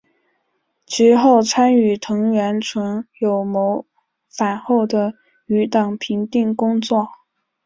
[0.87, 3.85] 其后参与藤原纯友谋
[4.31, 5.13] 反后的
[5.45, 7.07] 余党平定工作。